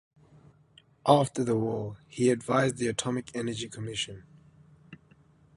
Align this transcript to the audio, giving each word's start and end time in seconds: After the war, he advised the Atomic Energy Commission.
After 1.05 1.43
the 1.43 1.55
war, 1.55 1.97
he 2.07 2.31
advised 2.31 2.77
the 2.77 2.87
Atomic 2.87 3.35
Energy 3.35 3.69
Commission. 3.69 4.23